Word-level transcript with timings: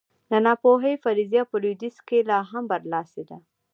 د 0.31 0.33
ناپوهۍ 0.45 0.95
فرضیه 1.03 1.43
په 1.51 1.55
لوېدیځ 1.61 1.97
کې 2.07 2.17
لا 2.29 2.39
هم 2.51 2.63
برلاسې 2.71 3.23
ده. 3.29 3.37